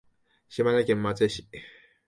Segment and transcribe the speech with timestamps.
[0.49, 1.47] 島根県松江市